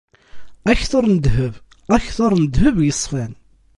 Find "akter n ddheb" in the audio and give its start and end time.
0.71-1.55, 1.95-2.77